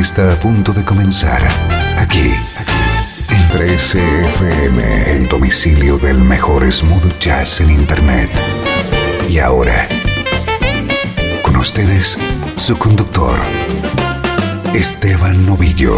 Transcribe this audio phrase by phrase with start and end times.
[0.00, 1.42] Está a punto de comenzar
[1.98, 2.32] aquí
[3.28, 8.30] en 13FM, el domicilio del mejor smooth jazz en Internet.
[9.28, 9.86] Y ahora,
[11.42, 12.16] con ustedes,
[12.56, 13.38] su conductor,
[14.72, 15.94] Esteban Novillo.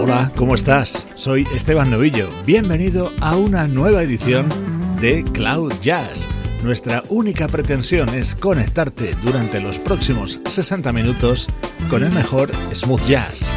[0.00, 1.06] Hola, ¿cómo estás?
[1.14, 2.30] Soy Esteban Novillo.
[2.46, 4.73] Bienvenido a una nueva edición
[5.04, 6.26] Cloud Jazz.
[6.62, 11.46] Nuestra única pretensión es conectarte durante los próximos 60 minutos
[11.90, 13.52] con el mejor smooth jazz.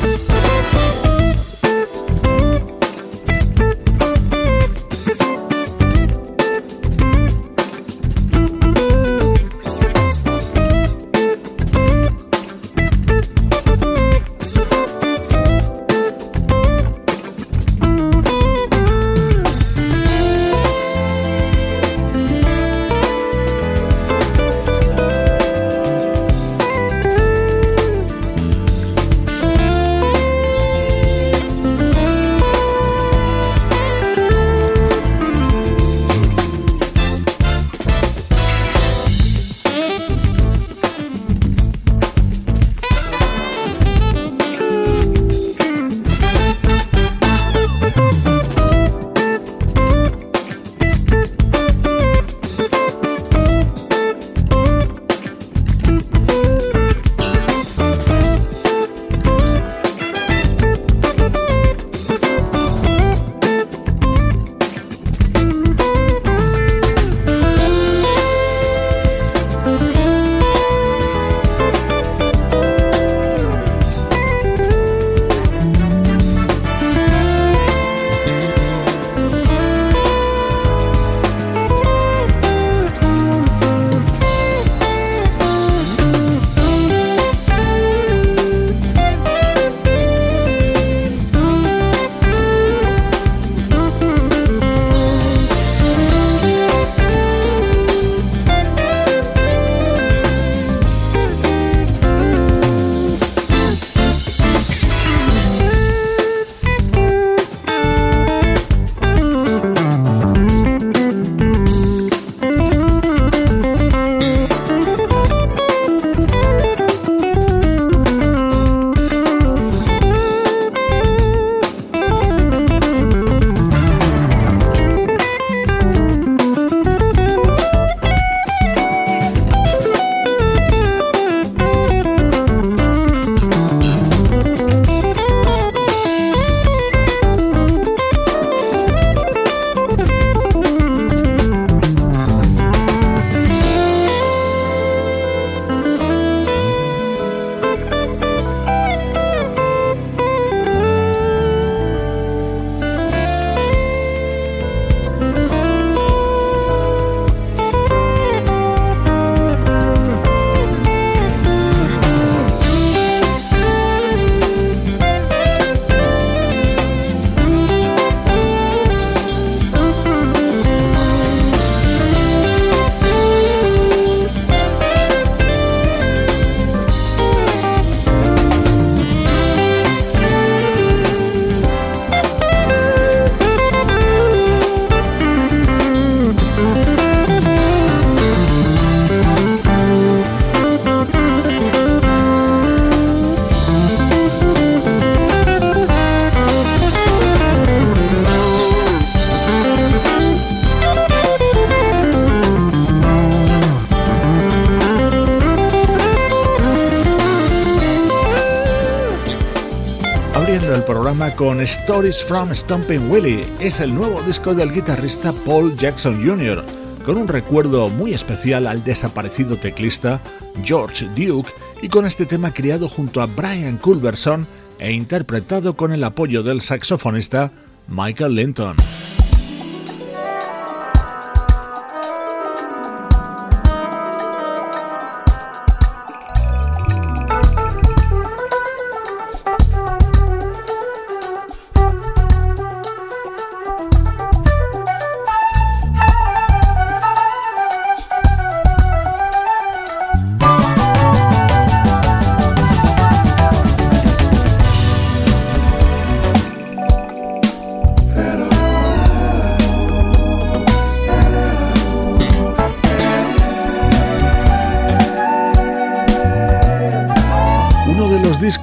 [211.37, 213.45] Con Stories from Stomping Willie.
[213.59, 216.65] Es el nuevo disco del guitarrista Paul Jackson Jr.,
[217.05, 220.19] con un recuerdo muy especial al desaparecido teclista
[220.63, 221.51] George Duke
[221.81, 224.47] y con este tema criado junto a Brian Culberson
[224.79, 227.51] e interpretado con el apoyo del saxofonista
[227.87, 228.75] Michael Linton.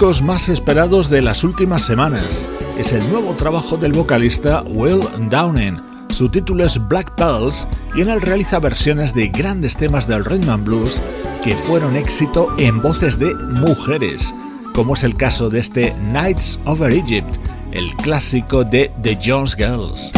[0.05, 2.47] Discos más esperados de las últimas semanas.
[2.77, 5.81] Es el nuevo trabajo del vocalista Will Downing.
[6.11, 7.67] Su título es Black Pearls
[7.97, 11.01] y en él realiza versiones de grandes temas del rhythm blues
[11.43, 14.35] que fueron éxito en voces de mujeres,
[14.75, 17.39] como es el caso de este Nights Over Egypt,
[17.73, 20.12] el clásico de The Jones Girls.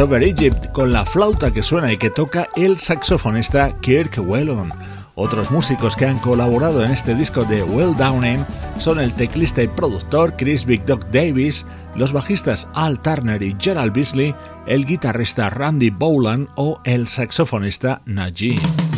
[0.00, 4.70] Over Egypt con la flauta que suena y que toca el saxofonista Kirk Whelan.
[5.14, 8.44] Otros músicos que han colaborado en este disco de Will Downing
[8.78, 11.66] son el teclista y productor Chris Big Dog Davis,
[11.96, 14.34] los bajistas Al Turner y Gerald Beasley,
[14.66, 18.89] el guitarrista Randy Bolan o el saxofonista Najee.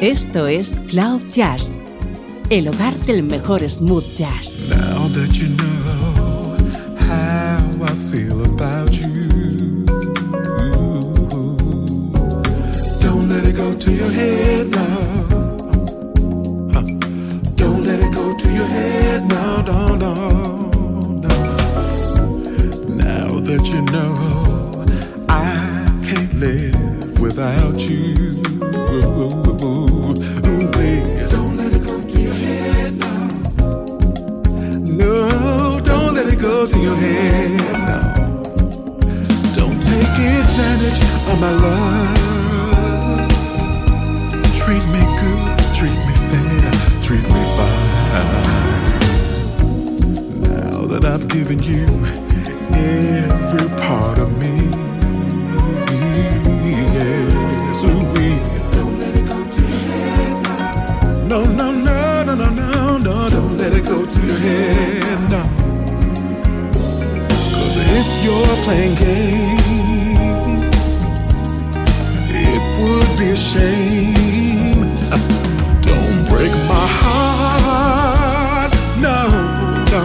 [0.00, 1.78] Esto es Cloud Jazz,
[2.48, 4.58] el hogar del mejor smooth jazz.
[4.70, 6.56] Now that you know
[6.96, 9.84] how I feel about you,
[13.02, 15.28] don't let it go to your head now.
[17.56, 20.14] Don't let it go to your head now, no, no,
[21.20, 21.28] no.
[22.88, 24.16] Now that you know
[25.28, 28.40] I can't live without you.
[36.60, 37.56] Go to your head
[37.88, 38.20] now.
[40.44, 41.00] percentage
[41.30, 42.16] of my love.
[44.60, 46.70] Treat me good, treat me fair,
[47.06, 47.88] treat me fine.
[50.42, 51.86] Now that I've given you
[52.74, 54.54] every part of me,
[56.68, 60.36] yes, don't let it go to your head.
[61.26, 65.59] No, no, no, no, no, no, no, don't let it go to your head now.
[67.92, 70.76] If you're playing games,
[72.32, 74.86] it would be a shame.
[75.82, 78.72] Don't break my heart,
[79.06, 79.18] no,
[79.94, 80.04] no,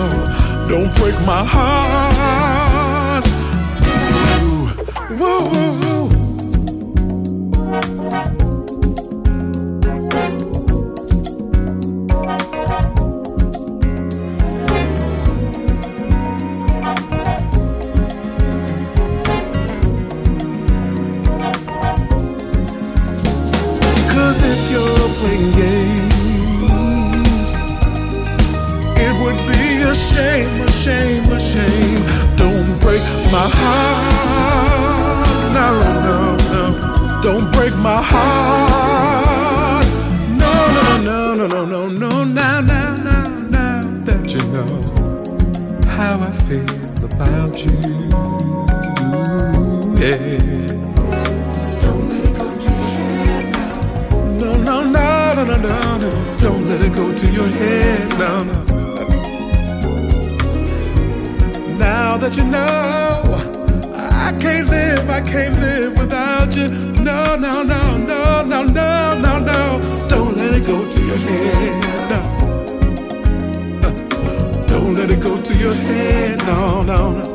[0.68, 3.26] don't break my heart.
[5.20, 5.85] Whoa, whoa,
[25.26, 26.14] playing games,
[29.06, 32.04] it would be a shame, a shame, a shame.
[32.36, 33.02] Don't break
[33.32, 35.28] my heart.
[35.58, 35.70] No,
[36.08, 36.18] no,
[36.54, 36.64] no.
[37.24, 39.88] Don't break my heart.
[40.44, 42.24] No, no, no, no, no, no, no.
[42.24, 43.28] Now, now, now,
[43.58, 44.74] now that you know
[45.98, 48.15] how I feel about you.
[56.46, 58.00] Don't let it go to your head.
[58.20, 58.60] No, no.
[61.80, 63.24] Now that you know,
[64.28, 66.68] I can't live, I can't live without you.
[67.10, 70.08] No, no, no, no, no, no, no, no.
[70.08, 71.74] Don't let it go to your head.
[72.12, 72.20] No.
[73.88, 76.38] Uh, Don't let it go to your head.
[76.46, 77.35] No, no, no.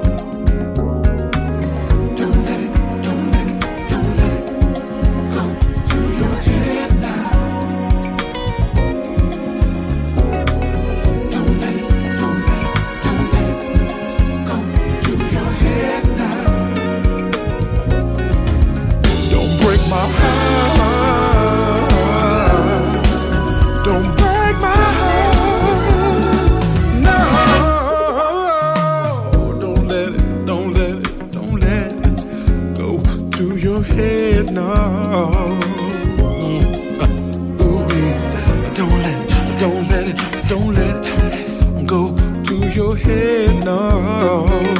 [39.61, 44.80] Don't let it, don't let it go to your head now.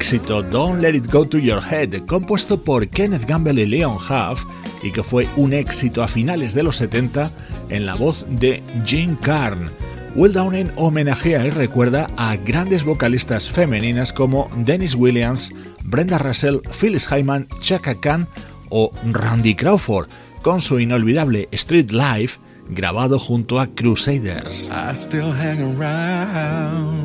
[0.00, 4.46] Éxito, Don't Let It Go to Your Head, compuesto por Kenneth Gamble y Leon Huff,
[4.82, 7.30] y que fue un éxito a finales de los 70
[7.68, 9.70] en la voz de Jane Carn.
[10.14, 15.52] Will Downing homenajea y recuerda a grandes vocalistas femeninas como Dennis Williams,
[15.84, 18.26] Brenda Russell, Phyllis Hyman, Chaka Khan
[18.70, 20.08] o Randy Crawford,
[20.40, 22.38] con su inolvidable Street Life
[22.70, 24.70] grabado junto a Crusaders.
[24.72, 26.99] I still hang around.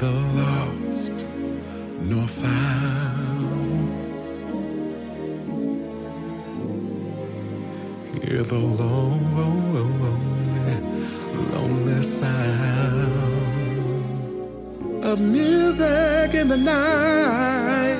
[0.00, 1.26] Neither lost
[2.00, 3.90] nor found.
[8.22, 9.84] Hear the lonely,
[11.52, 13.12] lonely sound
[15.04, 17.98] of music in the night.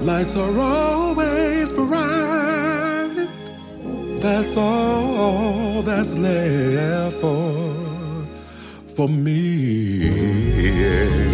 [0.00, 3.28] Lights are always bright.
[4.18, 7.73] That's all that's left for
[8.94, 9.34] for me.
[10.62, 11.33] Yeah.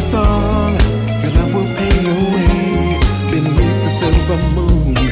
[0.00, 0.74] song.
[1.22, 2.98] Your love will pay your way
[3.30, 5.05] beneath the silver moon.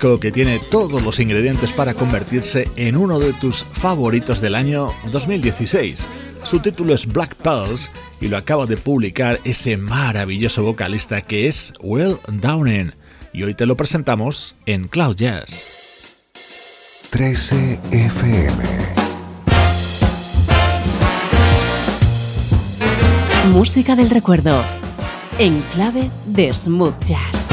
[0.00, 4.94] Disco que tiene todos los ingredientes para convertirse en uno de tus favoritos del año
[5.12, 6.06] 2016.
[6.42, 11.74] Su título es Black Pearls y lo acaba de publicar ese maravilloso vocalista que es
[11.82, 12.94] Will Downing.
[13.34, 16.16] Y hoy te lo presentamos en Cloud Jazz.
[17.10, 18.64] 13 FM.
[23.52, 24.64] Música del recuerdo.
[25.38, 27.49] En clave de smooth jazz.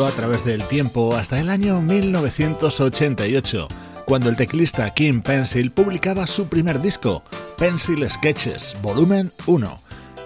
[0.00, 3.68] A través del tiempo hasta el año 1988,
[4.06, 7.22] cuando el teclista Kim Pencil publicaba su primer disco,
[7.58, 9.76] Pencil Sketches, volumen 1.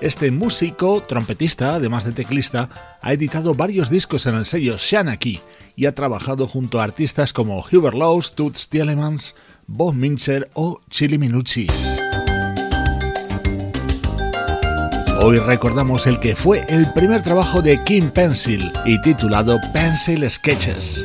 [0.00, 2.68] Este músico, trompetista, además de teclista,
[3.02, 5.40] ha editado varios discos en el sello Shanaki
[5.74, 9.34] y ha trabajado junto a artistas como Hubert Laws, Toots Tielemans,
[9.66, 11.66] Bob Mincher o Chili Minucci.
[15.28, 21.04] Hoy recordamos el que fue el primer trabajo de Kim Pencil y titulado Pencil Sketches.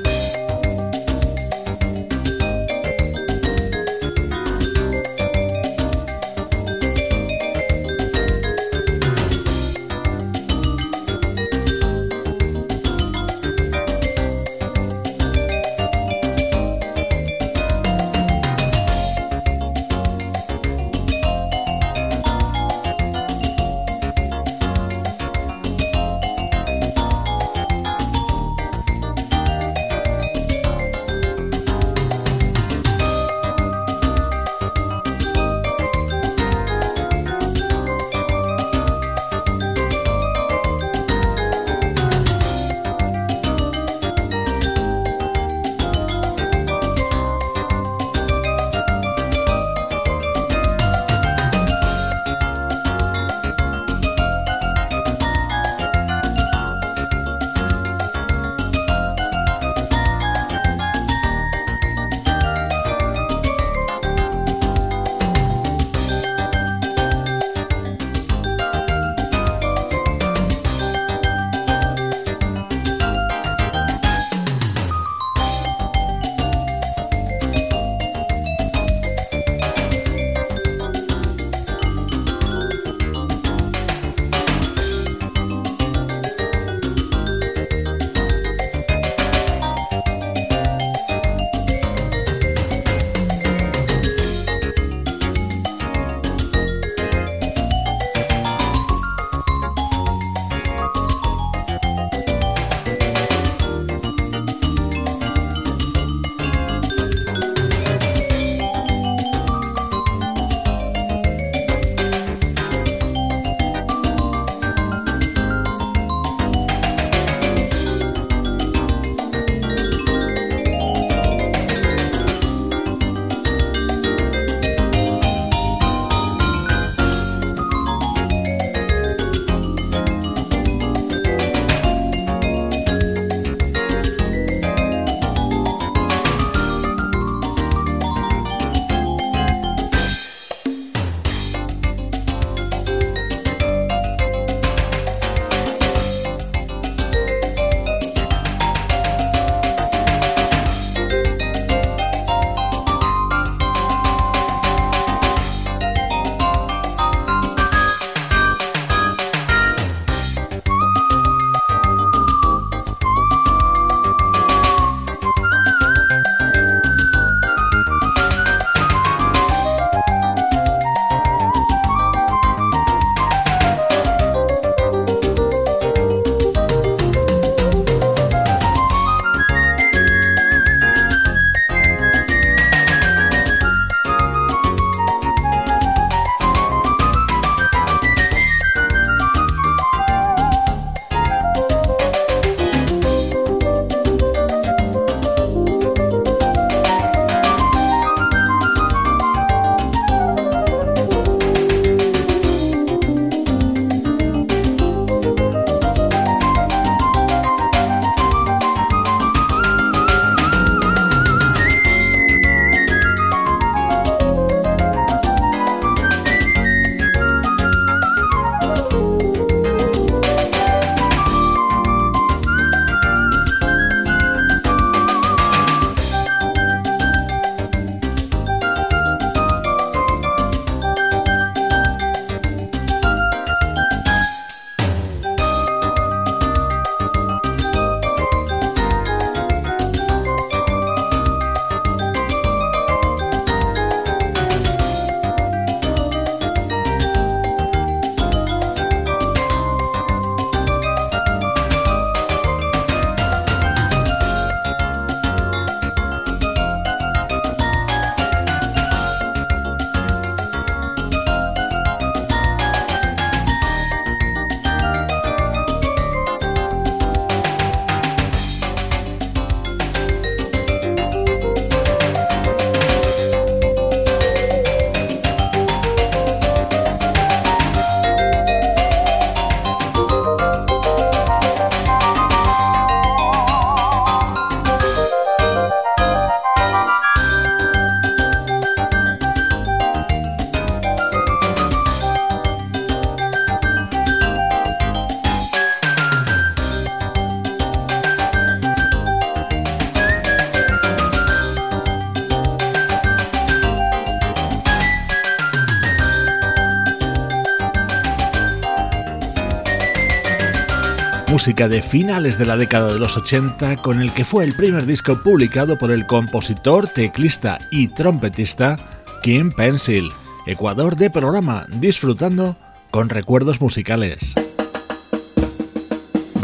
[311.42, 314.86] Música de finales de la década de los 80 con el que fue el primer
[314.86, 318.76] disco publicado por el compositor, teclista y trompetista
[319.24, 320.12] Kim Pencil,
[320.46, 322.58] Ecuador de programa, disfrutando
[322.92, 324.36] con recuerdos musicales.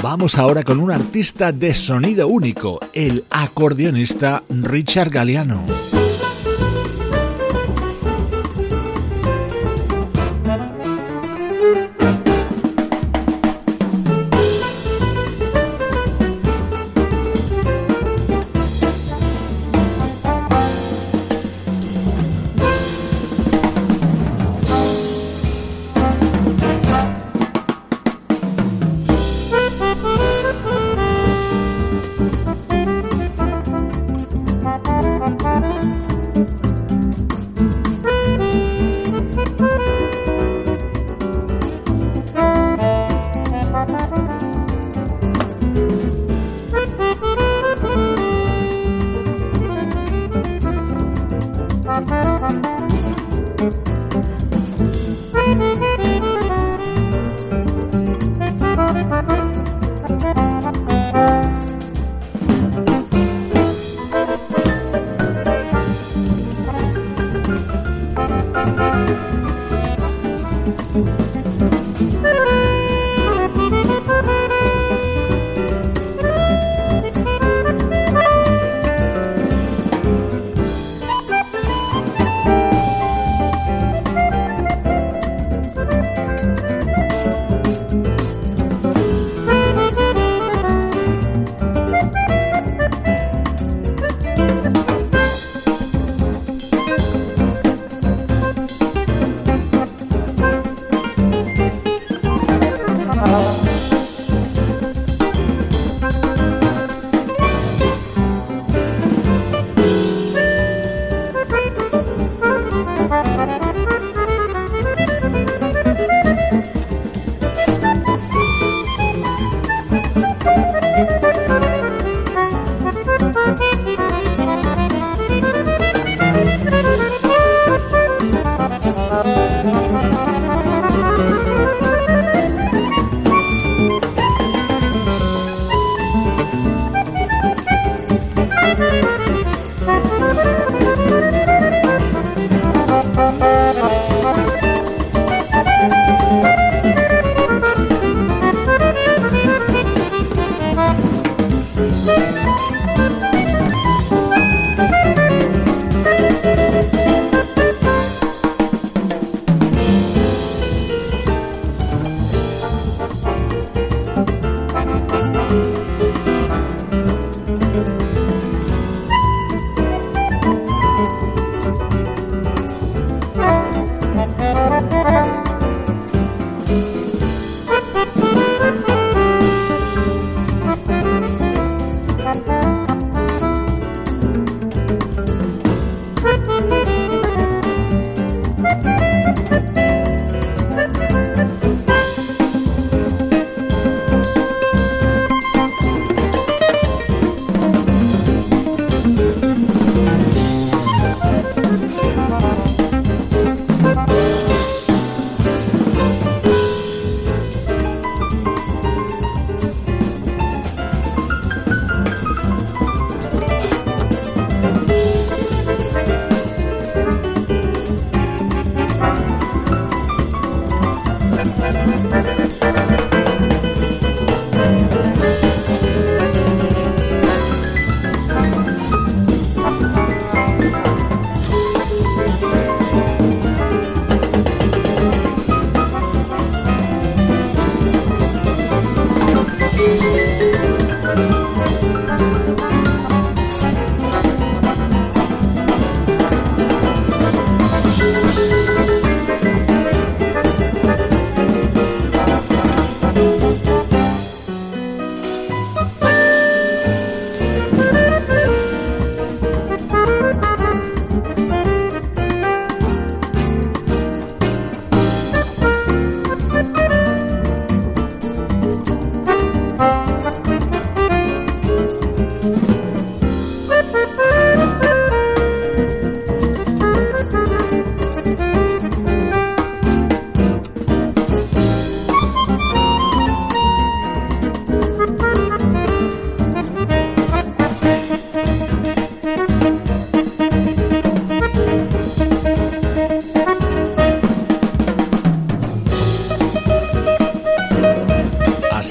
[0.02, 5.87] Vamos ahora con un artista de sonido único, el acordeonista Richard Galliano.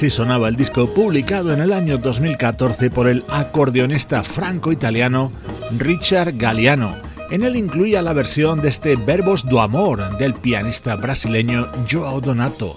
[0.07, 5.33] Así sonaba el disco publicado en el año 2014 por el acordeonista franco-italiano
[5.77, 6.95] Richard Galliano.
[7.29, 12.73] En él incluía la versión de este Verbos do Amor del pianista brasileño Joao Donato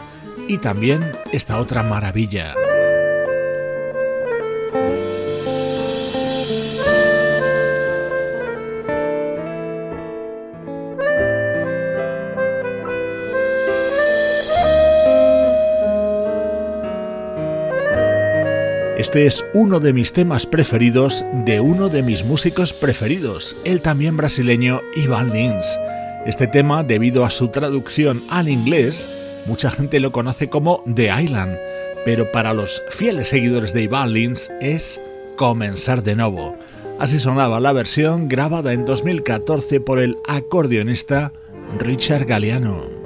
[0.49, 2.53] y también esta otra maravilla.
[19.01, 24.14] Este es uno de mis temas preferidos de uno de mis músicos preferidos, el también
[24.14, 25.66] brasileño Ivan Lins.
[26.26, 29.09] Este tema, debido a su traducción al inglés,
[29.46, 31.57] mucha gente lo conoce como The Island,
[32.05, 35.01] pero para los fieles seguidores de Ivan Lins es
[35.34, 36.59] Comenzar de nuevo.
[36.98, 41.32] Así sonaba la versión grabada en 2014 por el acordeonista
[41.78, 42.99] Richard Galliano.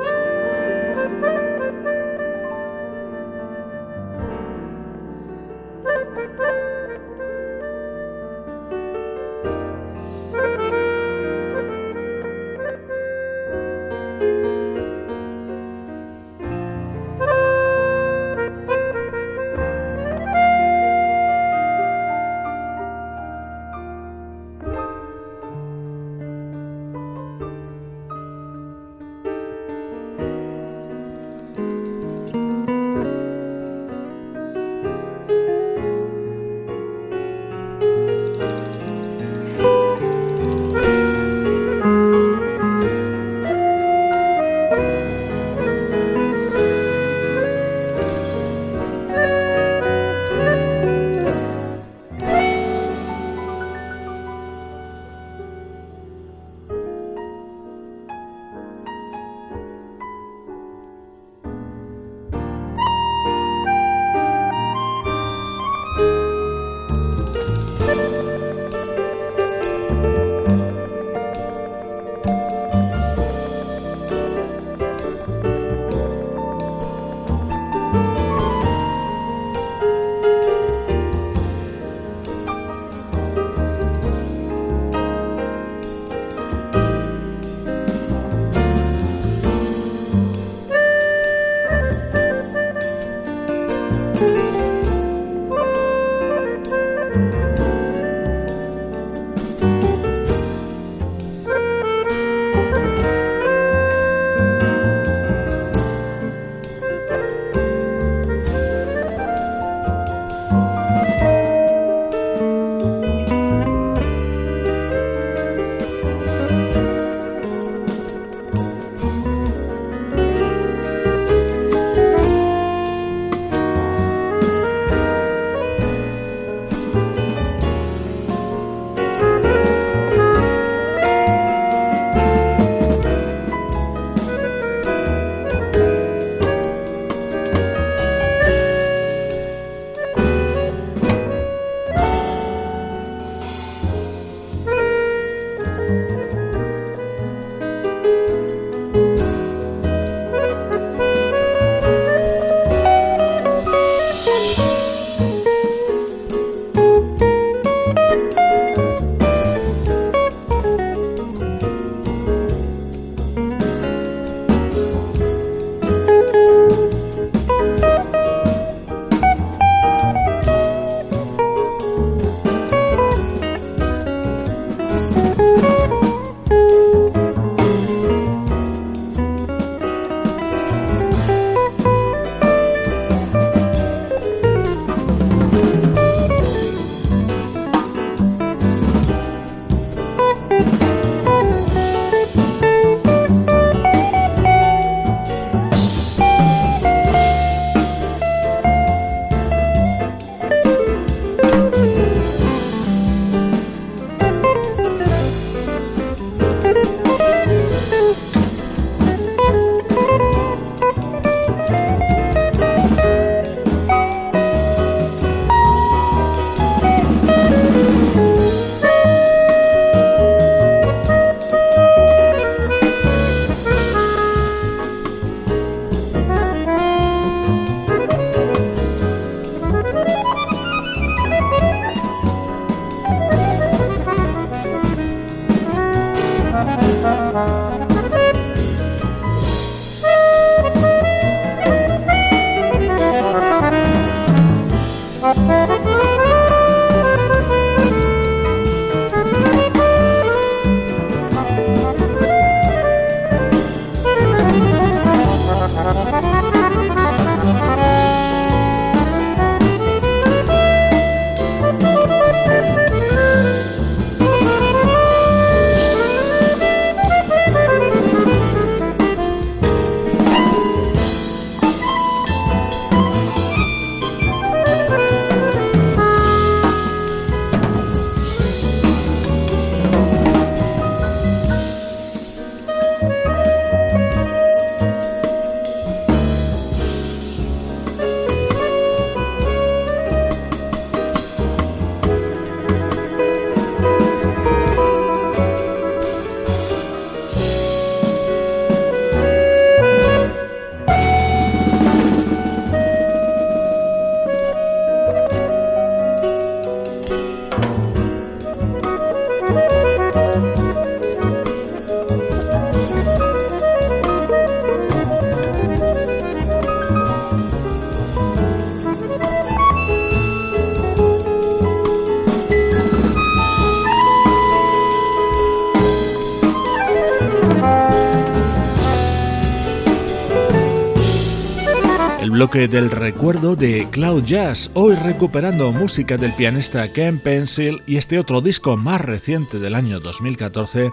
[332.45, 338.19] Bloque del recuerdo de Cloud Jazz, hoy recuperando música del pianista Ken Pencil y este
[338.19, 340.91] otro disco más reciente del año 2014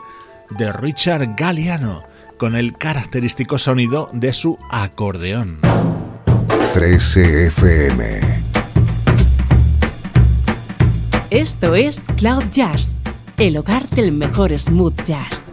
[0.57, 2.05] de Richard Galliano,
[2.37, 5.59] con el característico sonido de su acordeón.
[6.73, 8.21] 13 FM
[11.31, 13.01] Esto es Cloud Jazz,
[13.37, 15.01] el hogar del mejor smooth.
[15.03, 15.47] Jazz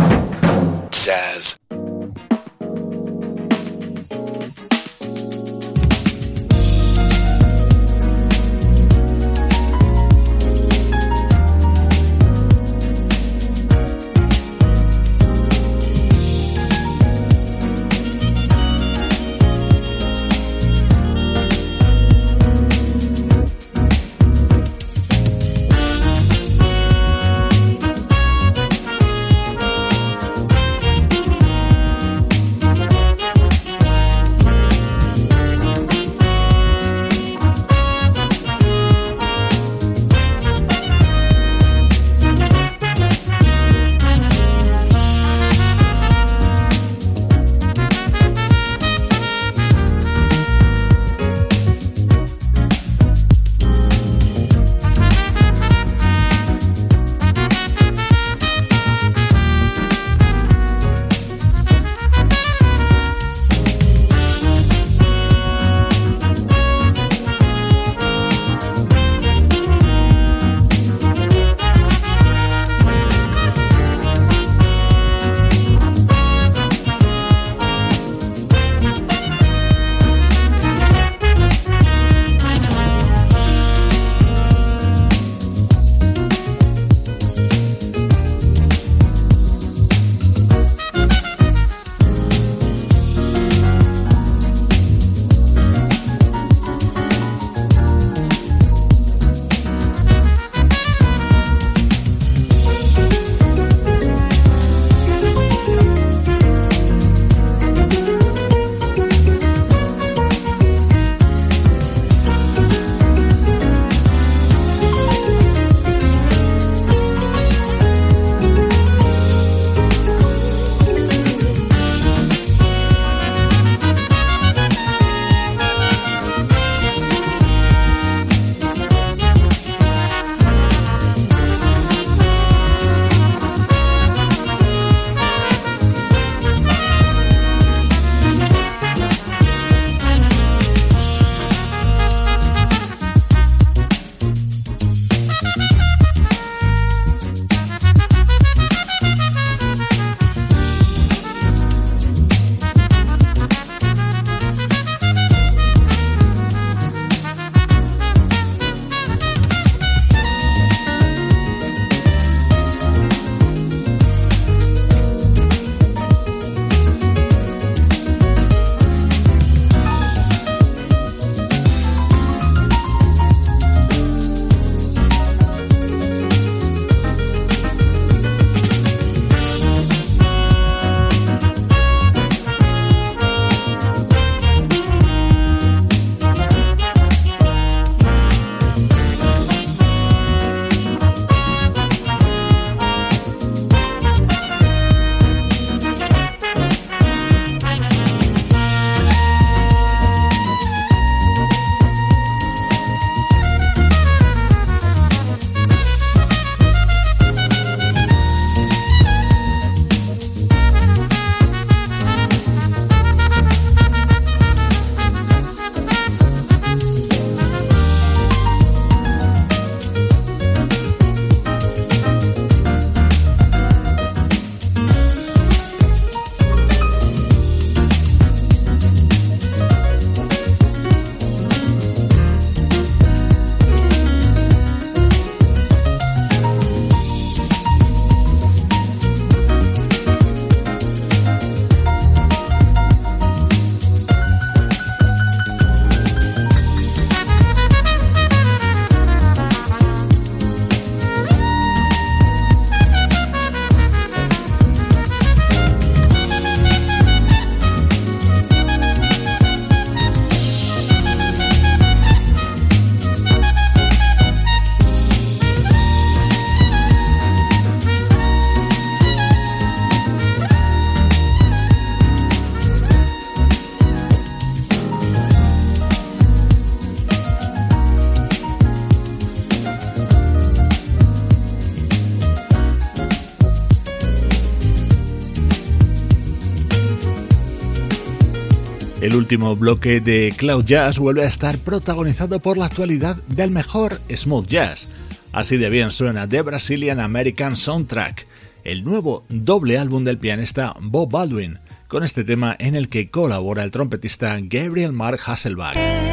[289.28, 294.46] último bloque de Cloud Jazz vuelve a estar protagonizado por la actualidad del mejor smooth
[294.46, 294.88] jazz.
[295.32, 298.26] Así de bien suena The Brazilian American Soundtrack,
[298.64, 301.58] el nuevo doble álbum del pianista Bob Baldwin,
[301.88, 306.07] con este tema en el que colabora el trompetista Gabriel Mark Hasselbach.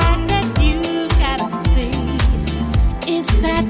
[0.00, 1.90] that you gotta see.
[3.12, 3.64] It's that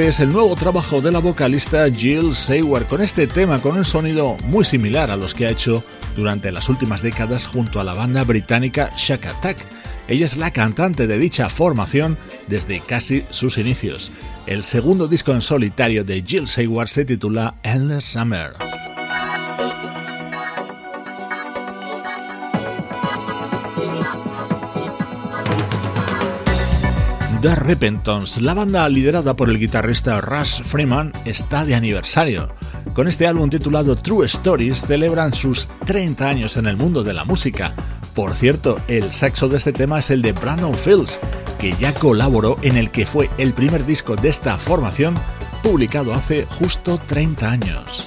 [0.00, 4.36] Es el nuevo trabajo de la vocalista Jill Seward con este tema con un sonido
[4.44, 5.84] muy similar a los que ha hecho
[6.16, 9.58] durante las últimas décadas junto a la banda británica Shack Attack.
[10.08, 14.10] Ella es la cantante de dicha formación desde casi sus inicios.
[14.46, 18.69] El segundo disco en solitario de Jill Seward se titula Endless Summer.
[27.40, 32.54] The Repentons, la banda liderada por el guitarrista Russ Freeman, está de aniversario.
[32.92, 37.24] Con este álbum titulado True Stories celebran sus 30 años en el mundo de la
[37.24, 37.72] música.
[38.14, 41.18] Por cierto, el saxo de este tema es el de Brandon Fields,
[41.58, 45.14] que ya colaboró en el que fue el primer disco de esta formación,
[45.62, 48.06] publicado hace justo 30 años.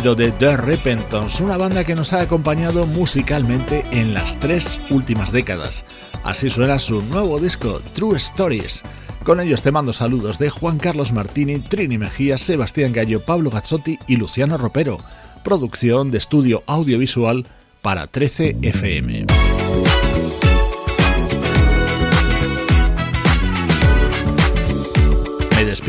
[0.00, 5.84] De The Repentons, una banda que nos ha acompañado musicalmente en las tres últimas décadas.
[6.24, 8.82] Así suena su nuevo disco, True Stories.
[9.24, 13.98] Con ellos te mando saludos de Juan Carlos Martini, Trini Mejía, Sebastián Gallo, Pablo Gazzotti
[14.06, 14.98] y Luciano Ropero.
[15.44, 17.46] Producción de estudio audiovisual
[17.82, 19.26] para 13 FM.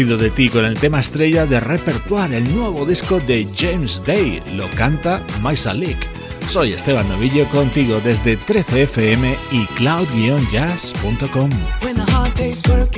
[0.02, 4.42] De ti con el tema estrella de Repertoire, el nuevo disco de James Day.
[4.56, 5.98] Lo canta Maisa Leak.
[6.48, 11.50] Soy Esteban Novillo contigo desde 13fm y cloud-jazz.com.
[11.84, 12.98] When the hard day's work